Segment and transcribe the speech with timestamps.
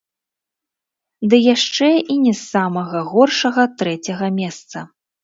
[1.33, 4.77] Ды яшчэ і не з самага горшага трэцяга месца.